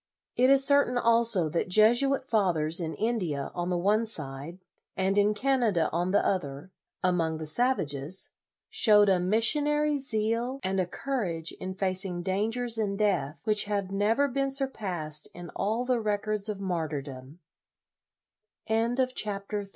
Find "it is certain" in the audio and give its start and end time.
0.35-0.97